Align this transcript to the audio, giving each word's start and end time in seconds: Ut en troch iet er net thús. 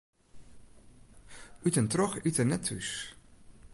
Ut 1.65 1.75
en 1.79 1.87
troch 1.93 2.17
iet 2.27 2.39
er 2.41 2.47
net 2.49 2.63
thús. 2.67 2.89